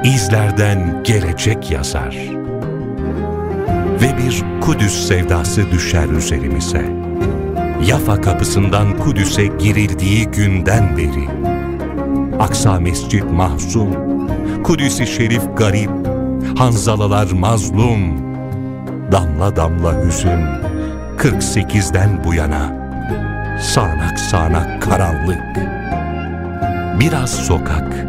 izlerden 0.04 1.02
gelecek 1.04 1.70
yazar. 1.70 2.16
Yeni 4.02 4.18
bir 4.18 4.44
Kudüs 4.60 5.08
sevdası 5.08 5.70
düşer 5.70 6.08
üzerimize. 6.08 6.84
Yafa 7.86 8.20
kapısından 8.20 8.98
Kudüs'e 8.98 9.46
girildiği 9.46 10.26
günden 10.26 10.96
beri. 10.96 11.28
Aksa 12.40 12.80
Mescid 12.80 13.22
mahzun, 13.22 13.88
Kudüs-i 14.64 15.06
Şerif 15.06 15.42
garip, 15.56 15.90
Hanzalalar 16.58 17.30
mazlum, 17.30 18.18
damla 19.12 19.56
damla 19.56 20.04
hüzün, 20.04 20.40
48'den 21.18 22.24
bu 22.24 22.34
yana, 22.34 22.85
sağanak 23.60 24.18
sağanak 24.18 24.82
karanlık. 24.82 25.42
Biraz 27.00 27.30
sokak, 27.30 28.06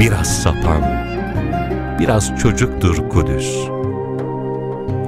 biraz 0.00 0.42
sapan, 0.42 0.82
biraz 1.98 2.36
çocuktur 2.36 3.08
Kudüs. 3.08 3.56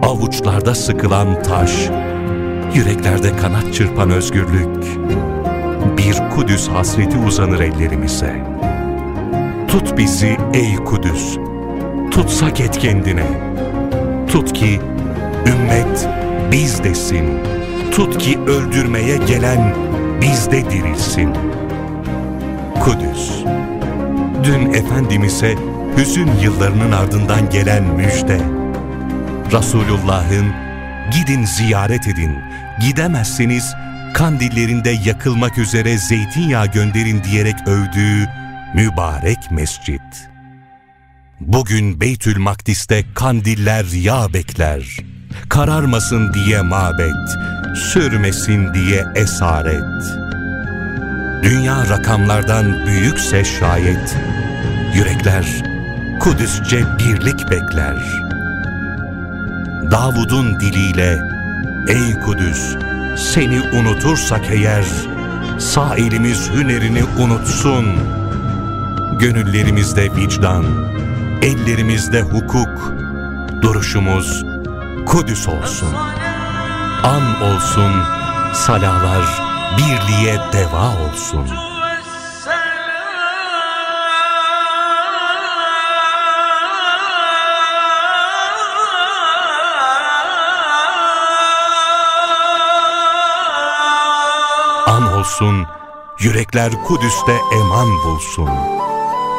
Avuçlarda 0.02 0.74
sıkılan 0.74 1.42
taş, 1.42 1.88
yüreklerde 2.74 3.36
kanat 3.36 3.74
çırpan 3.74 4.10
özgürlük. 4.10 4.84
Bir 5.98 6.30
Kudüs 6.30 6.68
hasreti 6.68 7.18
uzanır 7.18 7.60
ellerimize. 7.60 8.44
Tut 9.68 9.98
bizi 9.98 10.36
ey 10.54 10.76
Kudüs, 10.76 11.38
tutsak 12.10 12.60
et 12.60 12.78
kendine. 12.78 13.26
Tut 14.32 14.52
ki 14.52 14.80
ümmet 15.46 16.08
biz 16.52 16.84
desin. 16.84 17.57
Tut 17.98 18.18
ki 18.18 18.38
öldürmeye 18.38 19.16
gelen 19.16 19.74
bizde 20.20 20.70
dirilsin. 20.70 21.34
Kudüs, 22.80 23.30
dün 24.44 24.72
Efendimiz'e 24.72 25.54
hüzün 25.96 26.30
yıllarının 26.42 26.92
ardından 26.92 27.50
gelen 27.50 27.84
müjde. 27.84 28.40
Resulullah'ın 29.52 30.46
gidin 31.12 31.44
ziyaret 31.44 32.08
edin, 32.08 32.32
gidemezseniz 32.80 33.74
kandillerinde 34.14 34.90
yakılmak 34.90 35.58
üzere 35.58 35.98
zeytinyağı 35.98 36.66
gönderin 36.66 37.24
diyerek 37.24 37.56
övdüğü 37.66 38.28
mübarek 38.74 39.50
mescit. 39.50 40.28
Bugün 41.40 42.00
Beytül 42.00 42.38
Makdis'te 42.38 43.04
kandiller 43.14 43.84
yağ 43.94 44.32
bekler. 44.34 44.96
Kararmasın 45.48 46.34
diye 46.34 46.62
mabet, 46.62 47.36
sürmesin 47.78 48.74
diye 48.74 49.06
esaret. 49.14 50.18
Dünya 51.42 51.88
rakamlardan 51.88 52.86
büyükse 52.86 53.44
şayet, 53.44 54.16
yürekler 54.94 55.46
Kudüsçe 56.20 56.84
birlik 56.98 57.50
bekler. 57.50 57.96
Davud'un 59.90 60.60
diliyle, 60.60 61.18
ey 61.88 62.20
Kudüs, 62.20 62.76
seni 63.16 63.60
unutursak 63.60 64.42
eğer, 64.50 64.84
sağ 65.58 65.96
elimiz 65.96 66.50
hünerini 66.50 67.04
unutsun. 67.04 67.86
Gönüllerimizde 69.18 70.16
vicdan, 70.16 70.64
ellerimizde 71.42 72.20
hukuk, 72.20 72.94
duruşumuz 73.62 74.44
Kudüs 75.06 75.48
olsun. 75.48 75.88
An 77.02 77.42
olsun, 77.42 77.92
salalar 78.54 79.24
birliğe 79.78 80.38
deva 80.52 80.88
olsun. 80.88 81.48
An 94.86 95.18
olsun, 95.18 95.66
yürekler 96.18 96.72
Kudüs'te 96.84 97.32
eman 97.54 97.88
bulsun. 98.04 98.50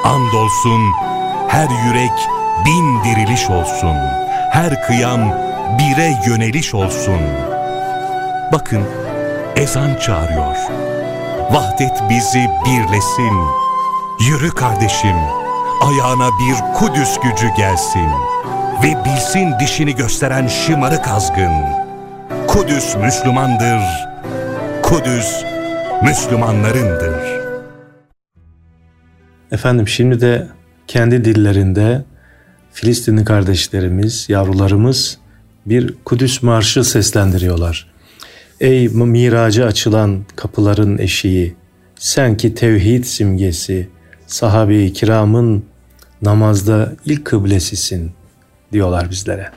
Andolsun, 0.03 0.81
her 1.47 1.69
yürek 1.85 2.27
bin 2.65 3.03
diriliş 3.03 3.49
olsun. 3.49 3.95
Her 4.51 4.87
kıyam 4.87 5.19
bire 5.79 6.13
yöneliş 6.27 6.73
olsun. 6.73 7.48
Bakın, 8.51 8.83
ezan 9.55 9.95
çağırıyor. 9.95 10.55
Vahdet 11.51 12.09
bizi 12.09 12.47
birlesin. 12.65 13.33
Yürü 14.19 14.49
kardeşim, 14.49 15.15
ayağına 15.81 16.29
bir 16.39 16.73
Kudüs 16.73 17.19
gücü 17.19 17.47
gelsin. 17.57 18.09
Ve 18.83 19.05
bilsin 19.05 19.53
dişini 19.59 19.95
gösteren 19.95 20.47
şımarık 20.47 21.07
azgın. 21.07 21.51
Kudüs 22.47 22.95
Müslümandır. 22.95 23.81
Kudüs 24.83 25.43
Müslümanlarındır. 26.03 27.39
Efendim 29.51 29.87
şimdi 29.87 30.21
de 30.21 30.47
kendi 30.87 31.25
dillerinde 31.25 32.03
Filistinli 32.71 33.25
kardeşlerimiz, 33.25 34.29
yavrularımız 34.29 35.17
bir 35.65 35.95
Kudüs 36.05 36.43
marşı 36.43 36.83
seslendiriyorlar. 36.83 37.98
Ey 38.59 38.87
miracı 38.87 39.65
açılan 39.65 40.25
kapıların 40.35 40.97
eşiği, 40.97 41.55
sen 41.95 42.37
ki 42.37 42.55
tevhid 42.55 43.03
simgesi, 43.03 43.89
sahabe-i 44.27 44.93
kiramın 44.93 45.65
namazda 46.21 46.93
ilk 47.05 47.25
kıblesisin 47.25 48.11
diyorlar 48.71 49.09
bizlere. 49.09 49.51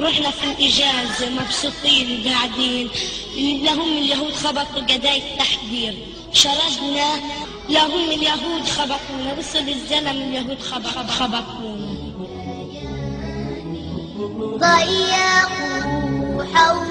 ورحنا 0.00 0.30
في 0.30 0.44
الإجازة 0.44 1.30
مبسوطين 1.30 2.28
قاعدين 2.28 2.88
لهم 3.36 3.88
اليهود 3.98 4.32
خبطوا 4.32 4.82
قضايا 4.82 5.16
التحذير 5.16 5.94
شردنا 6.32 7.10
لهم 7.68 8.10
اليهود 8.10 8.64
خبطونا. 8.76 9.38
وصل 9.38 9.68
الزلم 9.68 10.16
اليهود 10.22 10.62
خبط 10.62 11.10
خبطونا. 11.10 11.90
ضيقوا 14.64 16.44
حولنا 16.54 16.89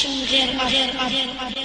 Schuller, 0.00 0.54
Mayer, 0.56 0.94
Mayer, 0.94 1.26
Mayer. 1.34 1.59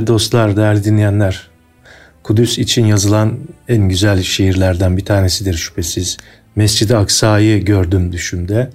Değerli 0.00 0.06
dostlar, 0.06 0.56
değerli 0.56 0.84
dinleyenler, 0.84 1.50
Kudüs 2.22 2.58
için 2.58 2.86
yazılan 2.86 3.38
en 3.68 3.88
güzel 3.88 4.22
şiirlerden 4.22 4.96
bir 4.96 5.04
tanesidir 5.04 5.54
şüphesiz. 5.54 6.16
Mescid-i 6.56 6.96
Aksa'yı 6.96 7.64
gördüm 7.64 8.12
düşümde 8.12 8.70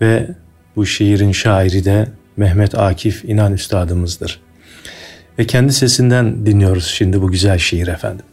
ve 0.00 0.28
bu 0.76 0.86
şiirin 0.86 1.32
şairi 1.32 1.84
de 1.84 2.08
Mehmet 2.36 2.78
Akif 2.78 3.24
İnan 3.24 3.52
Üstadımızdır. 3.52 4.40
Ve 5.38 5.46
kendi 5.46 5.72
sesinden 5.72 6.46
dinliyoruz 6.46 6.86
şimdi 6.86 7.22
bu 7.22 7.30
güzel 7.30 7.58
şiir 7.58 7.88
efendim. 7.88 8.24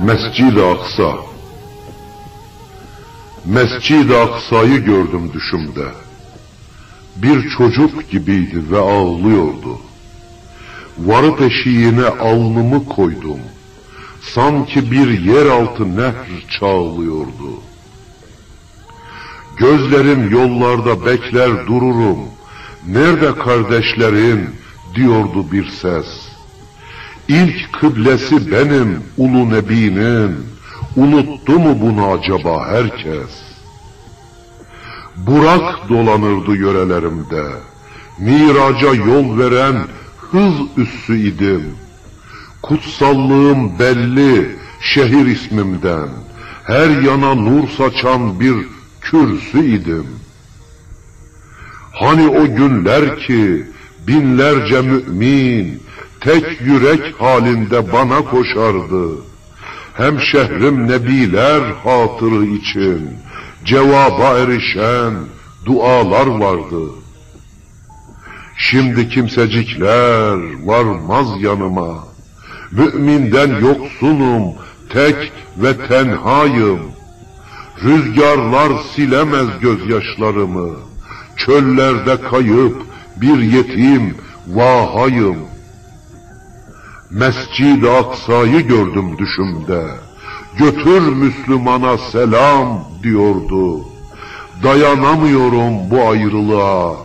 Mescid-i 0.00 0.62
Aksa 0.62 1.29
Mescid-i 3.44 4.16
Aksa'yı 4.16 4.84
gördüm 4.84 5.30
düşümde. 5.32 5.84
Bir 7.16 7.50
çocuk 7.50 8.10
gibiydi 8.10 8.62
ve 8.70 8.78
ağlıyordu. 8.78 9.78
Varıp 10.98 11.40
eşiğine 11.40 12.06
alnımı 12.06 12.84
koydum. 12.86 13.40
Sanki 14.34 14.90
bir 14.90 15.20
yeraltı 15.20 15.96
nehr 15.96 16.48
çağlıyordu. 16.60 17.60
Gözlerim 19.56 20.30
yollarda 20.30 21.06
bekler 21.06 21.66
dururum. 21.66 22.18
Nerede 22.86 23.34
kardeşlerin 23.34 24.50
diyordu 24.94 25.52
bir 25.52 25.68
ses. 25.68 26.06
İlk 27.28 27.72
kıblesi 27.72 28.52
benim 28.52 29.02
ulu 29.16 29.50
nebinin. 29.50 30.36
Unuttu 31.00 31.58
mu 31.58 31.72
bunu 31.80 32.12
acaba 32.12 32.68
herkes? 32.68 33.30
Burak 35.16 35.88
dolanırdı 35.88 36.56
yörelerimde. 36.56 37.44
Miraca 38.18 38.94
yol 38.94 39.38
veren 39.38 39.76
hız 40.30 40.54
üssü 40.76 41.18
idim. 41.18 41.64
Kutsallığım 42.62 43.78
belli 43.78 44.56
şehir 44.80 45.26
ismimden. 45.26 46.08
Her 46.64 47.02
yana 47.02 47.34
nur 47.34 47.68
saçan 47.68 48.40
bir 48.40 48.56
kürsü 49.00 49.64
idim. 49.64 50.06
Hani 51.92 52.28
o 52.28 52.56
günler 52.56 53.18
ki 53.18 53.66
binlerce 54.06 54.80
mümin 54.80 55.82
tek 56.20 56.60
yürek 56.60 57.20
halinde 57.20 57.92
bana 57.92 58.24
koşardı. 58.24 59.29
Hem 59.94 60.20
şehrim 60.20 60.88
nebiler 60.88 61.60
hatırı 61.84 62.44
için 62.44 63.10
cevaba 63.64 64.38
erişen 64.38 65.14
dualar 65.66 66.26
vardı. 66.26 66.80
Şimdi 68.56 69.08
kimsecikler 69.08 70.38
varmaz 70.66 71.26
yanıma. 71.40 72.04
Müminden 72.72 73.60
yoksunum, 73.60 74.42
tek 74.92 75.32
ve 75.56 75.86
tenhayım. 75.88 76.80
Rüzgarlar 77.84 78.72
silemez 78.96 79.48
gözyaşlarımı. 79.60 80.70
Çöllerde 81.36 82.16
kayıp 82.30 82.76
bir 83.16 83.38
yetim 83.38 84.14
vahayım. 84.48 85.49
Mescid-i 87.10 87.90
Aksa'yı 87.90 88.60
gördüm 88.60 89.18
düşümde. 89.18 89.82
Götür 90.58 91.00
Müslümana 91.00 91.98
selam 91.98 92.88
diyordu. 93.02 93.84
Dayanamıyorum 94.62 95.90
bu 95.90 96.00
ayrılığa. 96.00 96.96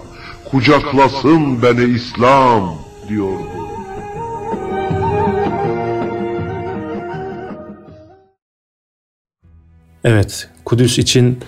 Kucaklasın 0.51 1.61
beni 1.61 1.83
İslam 1.83 2.75
diyordu. 3.09 3.49
Evet, 10.03 10.49
Kudüs 10.65 10.99
için 10.99 11.39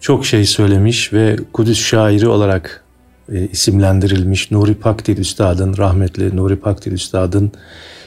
çok 0.00 0.26
şey 0.26 0.44
söylemiş 0.44 1.12
ve 1.12 1.36
Kudüs 1.52 1.86
şairi 1.86 2.28
olarak 2.28 2.85
e, 3.32 3.48
isimlendirilmiş 3.48 4.50
Nuri 4.50 4.74
Pakdil 4.74 5.18
Üstad'ın, 5.18 5.76
rahmetli 5.76 6.36
Nuri 6.36 6.56
Pakdil 6.56 6.92
Üstad'ın 6.92 7.52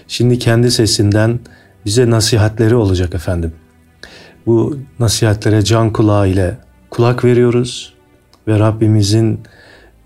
şimdi 0.08 0.40
kendi 0.40 0.72
sesinden 0.72 1.40
bize 1.86 2.10
nasihatleri 2.10 2.76
olacak 2.76 3.16
efendim. 3.16 3.54
bu 4.46 4.78
nasihatlere 5.00 5.64
can 5.64 5.94
kulağı 5.94 6.30
ile 6.30 6.58
kulak 6.90 7.24
veriyoruz 7.26 7.94
ve 8.48 8.60
Rabbimizin 8.60 9.40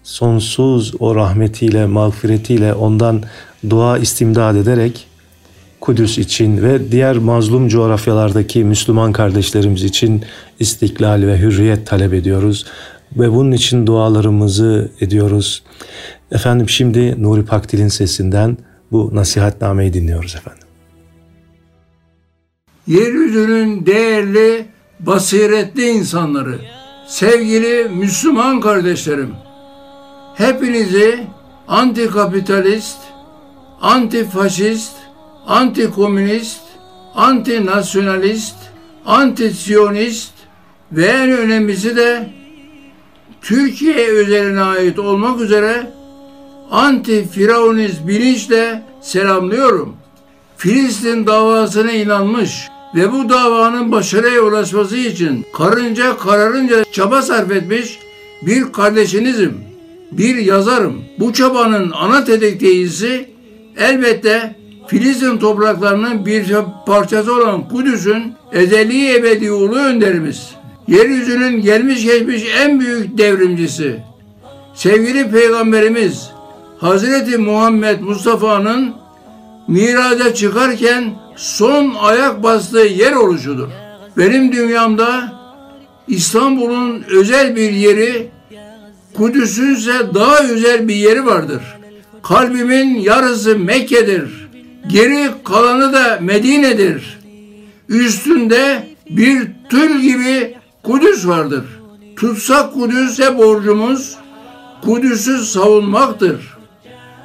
sonsuz 0.04 0.94
o 1.00 1.16
rahmetiyle, 1.16 1.86
mağfiretiyle 1.86 2.74
ondan 2.74 3.24
dua 3.70 3.98
istimdad 3.98 4.56
ederek 4.56 5.08
Kudüs 5.84 6.18
için 6.18 6.62
ve 6.62 6.92
diğer 6.92 7.18
mazlum 7.18 7.68
coğrafyalardaki 7.68 8.64
Müslüman 8.64 9.12
kardeşlerimiz 9.12 9.84
için 9.84 10.24
istiklal 10.60 11.22
ve 11.22 11.40
hürriyet 11.40 11.88
talep 11.88 12.14
ediyoruz 12.14 12.66
ve 13.18 13.32
bunun 13.32 13.52
için 13.52 13.88
dualarımızı 13.88 14.92
ediyoruz. 15.02 15.64
Efendim 16.32 16.70
şimdi 16.70 17.24
Nuri 17.24 17.46
Pakdil'in 17.46 17.88
sesinden 17.88 18.58
bu 18.92 19.10
nasihatnameyi 19.14 19.94
dinliyoruz 19.94 20.36
efendim. 20.36 20.68
Yeryüzünün 22.88 23.86
değerli, 23.86 24.66
basiretli 25.00 25.90
insanları, 25.90 26.60
sevgili 27.08 27.90
Müslüman 27.90 28.62
kardeşlerim, 28.62 29.32
hepinizi 30.36 31.28
antikapitalist, 31.68 32.98
antifaşist, 33.82 34.94
antikomünist, 35.48 36.62
antinasyonalist, 37.16 38.56
antisiyonist 39.06 40.34
ve 40.92 41.06
en 41.06 41.32
önemlisi 41.32 41.96
de 41.96 42.30
Türkiye 43.44 44.08
özeline 44.08 44.62
ait 44.62 45.00
olmak 45.00 45.42
üzere 45.42 45.92
anti 46.72 47.28
firavunist 47.28 48.08
bilinçle 48.08 48.84
selamlıyorum. 49.02 49.96
Filistin 50.58 51.28
davasına 51.28 51.92
inanmış 51.92 52.70
ve 52.96 53.12
bu 53.12 53.30
davanın 53.30 53.92
başarıya 53.92 54.42
ulaşması 54.42 54.98
için 54.98 55.46
karınca 55.54 56.18
kararınca 56.18 56.84
çaba 56.92 57.22
sarf 57.22 57.52
etmiş 57.52 58.00
bir 58.42 58.72
kardeşinizim, 58.72 59.58
bir 60.12 60.36
yazarım. 60.36 61.04
Bu 61.20 61.34
çabanın 61.34 61.92
ana 61.92 62.24
tetikçisi 62.24 63.30
elbette 63.78 64.56
Filistin 64.88 65.38
topraklarının 65.38 66.26
bir 66.26 66.56
parçası 66.86 67.36
olan 67.36 67.70
Kudüs'ün 67.70 68.34
ezeli 68.52 69.16
ebedi 69.16 69.52
ulu 69.52 69.76
önderimiz. 69.76 70.63
Yeryüzünün 70.88 71.62
gelmiş 71.62 72.06
geçmiş 72.06 72.44
en 72.60 72.80
büyük 72.80 73.18
devrimcisi. 73.18 74.00
Sevgili 74.74 75.32
Peygamberimiz 75.32 76.30
Hazreti 76.78 77.38
Muhammed 77.38 78.00
Mustafa'nın 78.00 78.94
miraca 79.68 80.34
çıkarken 80.34 81.14
son 81.36 81.96
ayak 82.00 82.44
bastığı 82.44 82.78
yer 82.78 83.12
oluşudur. 83.12 83.70
Benim 84.18 84.52
dünyamda 84.52 85.34
İstanbul'un 86.08 87.04
özel 87.10 87.56
bir 87.56 87.72
yeri, 87.72 88.32
Kudüs'ün 89.14 89.76
ise 89.76 89.94
daha 90.14 90.40
özel 90.40 90.88
bir 90.88 90.96
yeri 90.96 91.26
vardır. 91.26 91.62
Kalbimin 92.24 92.96
yarısı 92.96 93.60
Mekke'dir. 93.60 94.50
Geri 94.88 95.30
kalanı 95.44 95.94
da 95.94 96.20
Medine'dir. 96.22 97.20
Üstünde 97.90 98.88
bir 99.10 99.48
tül 99.70 100.02
gibi 100.02 100.56
Kudüs 100.84 101.28
vardır. 101.28 101.66
Tutsak 102.16 102.74
Kudüs'e 102.74 103.38
borcumuz 103.38 104.18
Kudüs'ü 104.82 105.38
savunmaktır. 105.46 106.58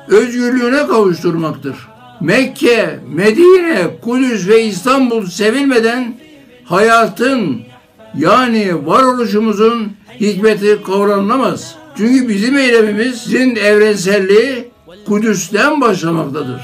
Özgürlüğüne 0.08 0.86
kavuşturmaktır. 0.86 1.76
Mekke, 2.20 3.00
Medine, 3.08 3.86
Kudüs 4.02 4.48
ve 4.48 4.64
İstanbul 4.64 5.26
sevilmeden 5.26 6.14
hayatın 6.64 7.60
yani 8.18 8.86
varoluşumuzun 8.86 9.92
hikmeti 10.20 10.82
kavranılamaz. 10.82 11.74
Çünkü 11.96 12.28
bizim 12.28 12.56
eylemimizin 12.56 13.56
evrenselliği 13.56 14.68
Kudüs'ten 15.06 15.80
başlamaktadır. 15.80 16.60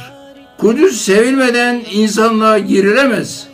Kudüs 0.59 1.01
sevilmeden 1.01 1.83
insanlığa 1.93 2.59
girilemez. 2.59 3.47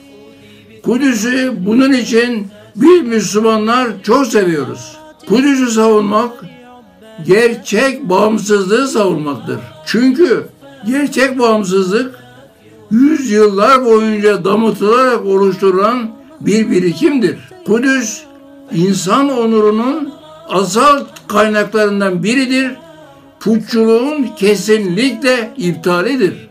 Kudüs'ü 0.82 1.54
bunun 1.66 1.92
için 1.92 2.46
biz 2.76 3.02
Müslümanlar 3.02 3.88
çok 4.02 4.26
seviyoruz. 4.26 4.96
Kudüs'ü 5.28 5.70
savunmak 5.70 6.32
gerçek 7.26 8.08
bağımsızlığı 8.08 8.88
savunmaktır. 8.88 9.58
Çünkü 9.86 10.46
gerçek 10.86 11.38
bağımsızlık 11.38 12.14
yüzyıllar 12.90 13.84
boyunca 13.84 14.44
damıtılarak 14.44 15.26
oluşturulan 15.26 16.10
bir 16.40 16.70
birikimdir. 16.70 17.38
Kudüs 17.66 18.22
insan 18.72 19.38
onurunun 19.38 20.12
asal 20.48 21.04
kaynaklarından 21.28 22.22
biridir. 22.22 22.70
Putçuluğun 23.40 24.28
kesinlikle 24.36 25.50
iptalidir. 25.56 26.48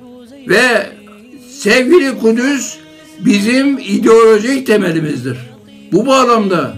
Ve 0.47 0.89
sevgili 1.49 2.19
Kudüs 2.19 2.77
bizim 3.19 3.77
ideolojik 3.77 4.67
temelimizdir. 4.67 5.48
Bu 5.91 6.07
bağlamda 6.07 6.73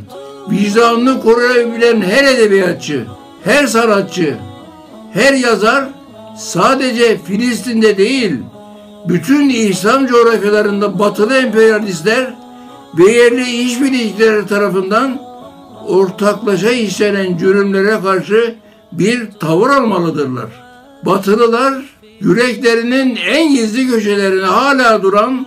vicdanını 0.52 1.22
koruyabilen 1.22 2.02
her 2.02 2.24
edebiyatçı, 2.24 3.06
her 3.44 3.68
sanatçı, 3.68 4.38
her 5.14 5.34
yazar 5.34 5.86
sadece 6.38 7.18
Filistin'de 7.18 7.98
değil, 7.98 8.36
bütün 9.08 9.50
İslam 9.50 10.08
coğrafyalarında 10.08 11.00
batılı 11.00 11.34
emperyalistler 11.34 12.34
ve 12.98 13.12
yerli 13.12 13.50
işbirlikçileri 13.50 14.48
tarafından 14.48 15.22
ortaklaşa 15.88 16.70
işlenen 16.70 17.38
cürümlere 17.38 18.00
karşı 18.04 18.56
bir 18.92 19.32
tavır 19.32 19.70
almalıdırlar. 19.70 20.50
Batılılar 21.06 21.74
yüreklerinin 22.20 23.16
en 23.16 23.54
gizli 23.54 23.88
köşelerine 23.88 24.46
hala 24.46 25.04
duran 25.04 25.46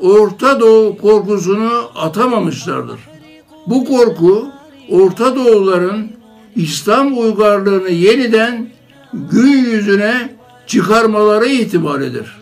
Orta 0.00 0.60
Doğu 0.60 0.96
korkusunu 0.96 1.90
atamamışlardır. 1.94 3.00
Bu 3.66 3.84
korku 3.84 4.48
Orta 4.90 5.36
Doğuların 5.36 6.10
İslam 6.56 7.18
uygarlığını 7.18 7.90
yeniden 7.90 8.68
gün 9.12 9.64
yüzüne 9.64 10.34
çıkarmaları 10.66 11.46
ihtimalidir. 11.46 12.36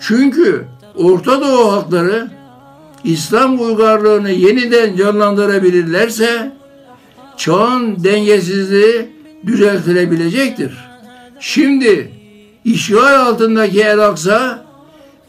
Çünkü 0.00 0.64
Orta 0.96 1.40
Doğu 1.40 1.72
halkları 1.72 2.30
İslam 3.04 3.60
uygarlığını 3.60 4.30
yeniden 4.30 4.96
canlandırabilirlerse 4.96 6.52
çağın 7.36 8.04
dengesizliği 8.04 9.08
düzeltilebilecektir. 9.46 10.72
Şimdi 11.40 12.12
işgal 12.64 13.20
altındaki 13.20 13.80
El 13.80 13.98
Aksa 13.98 14.64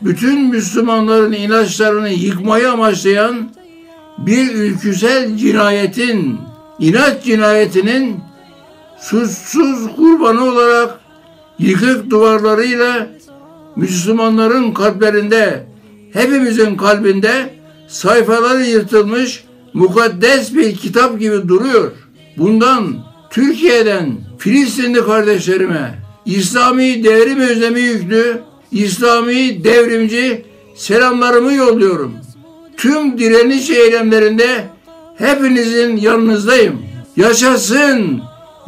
bütün 0.03 0.49
Müslümanların 0.49 1.33
inançlarını 1.33 2.09
yıkmayı 2.09 2.71
amaçlayan 2.71 3.49
bir 4.17 4.53
ülküsel 4.53 5.37
cinayetin, 5.37 6.37
inat 6.79 7.23
cinayetinin 7.23 8.19
suçsuz 8.99 9.95
kurbanı 9.95 10.43
olarak 10.43 10.99
yıkık 11.59 12.09
duvarlarıyla 12.09 13.07
Müslümanların 13.75 14.71
kalplerinde, 14.71 15.65
hepimizin 16.13 16.75
kalbinde 16.75 17.53
sayfaları 17.87 18.65
yırtılmış 18.65 19.43
mukaddes 19.73 20.55
bir 20.55 20.75
kitap 20.75 21.19
gibi 21.19 21.47
duruyor. 21.47 21.91
Bundan 22.37 22.95
Türkiye'den 23.29 24.17
Filistinli 24.37 25.05
kardeşlerime 25.05 25.99
İslami 26.25 27.03
devrim 27.03 27.39
özlemi 27.39 27.79
yüklü 27.79 28.41
İslami 28.73 29.63
devrimci 29.63 30.45
selamlarımı 30.75 31.53
yolluyorum. 31.53 32.13
Tüm 32.77 33.19
direniş 33.19 33.69
eylemlerinde 33.69 34.63
hepinizin 35.17 35.97
yanınızdayım. 35.97 36.81
Yaşasın 37.17 38.21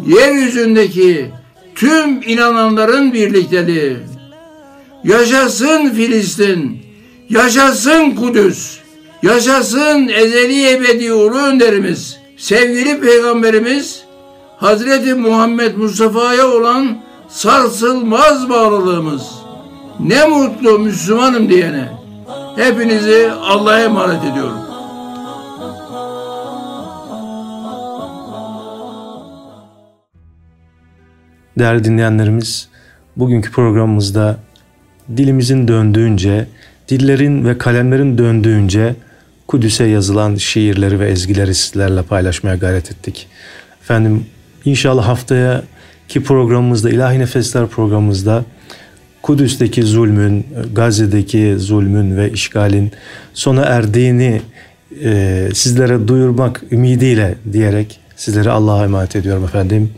yeryüzündeki 0.07 1.31
tüm 1.75 2.21
inananların 2.21 3.13
birlikteliği. 3.13 3.97
Yaşasın 5.03 5.89
Filistin, 5.89 6.79
yaşasın 7.29 8.11
Kudüs, 8.11 8.79
yaşasın 9.23 10.07
ezeli 10.07 10.69
ebedi 10.69 11.13
ulu 11.13 11.37
önderimiz, 11.37 12.17
sevgili 12.37 12.99
peygamberimiz 12.99 14.03
Hazreti 14.57 15.13
Muhammed 15.13 15.75
Mustafa'ya 15.77 16.47
olan 16.47 17.03
sarsılmaz 17.29 18.49
bağlılığımız. 18.49 19.44
Ne 19.99 20.25
mutlu 20.25 20.79
Müslümanım 20.79 21.49
diyene. 21.49 21.87
Hepinizi 22.55 23.31
Allah'a 23.31 23.79
emanet 23.79 24.23
ediyorum. 24.23 24.59
Değerli 31.59 31.83
dinleyenlerimiz, 31.83 32.69
bugünkü 33.17 33.51
programımızda 33.51 34.37
dilimizin 35.17 35.67
döndüğünce, 35.67 36.47
dillerin 36.89 37.45
ve 37.45 37.57
kalemlerin 37.57 38.17
döndüğünce 38.17 38.95
Kudüs'e 39.47 39.85
yazılan 39.85 40.35
şiirleri 40.35 40.99
ve 40.99 41.09
ezgileri 41.09 41.55
sizlerle 41.55 42.01
paylaşmaya 42.01 42.55
gayret 42.55 42.91
ettik. 42.91 43.27
Efendim 43.81 44.25
inşallah 44.65 45.07
haftaya 45.07 45.63
ki 46.07 46.23
programımızda 46.23 46.89
İlahi 46.89 47.19
Nefesler 47.19 47.67
programımızda 47.67 48.43
Kudüs'teki 49.25 49.83
zulmün, 49.83 50.45
Gazze'deki 50.73 51.55
zulmün 51.57 52.17
ve 52.17 52.31
işgalin 52.31 52.91
sona 53.33 53.61
erdiğini 53.61 54.41
e, 55.03 55.49
sizlere 55.53 56.07
duyurmak 56.07 56.61
ümidiyle 56.71 57.35
diyerek 57.53 57.99
sizleri 58.15 58.49
Allah'a 58.49 58.83
emanet 58.83 59.15
ediyorum 59.15 59.43
efendim. 59.43 59.91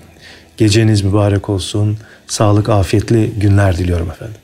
Geceniz 0.58 1.02
mübarek 1.02 1.50
olsun. 1.50 1.98
Sağlık, 2.28 2.70
afiyetli 2.70 3.32
günler 3.38 3.78
diliyorum 3.78 4.10
efendim. 4.12 4.38